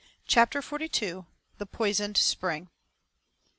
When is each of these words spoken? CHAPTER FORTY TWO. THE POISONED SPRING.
CHAPTER 0.25 0.63
FORTY 0.63 0.89
TWO. 0.89 1.27
THE 1.59 1.67
POISONED 1.67 2.17
SPRING. 2.17 2.69